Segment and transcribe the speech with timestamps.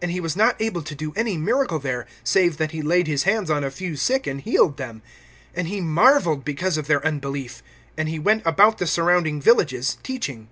[0.00, 3.24] (5)And he was not able to do any miracle there, save that he laid his
[3.24, 5.02] hands on a few sick, and healed them.
[5.54, 7.62] (6)And he marveled because of their unbelief.
[7.94, 10.48] And he went about the surrounding villages, teaching.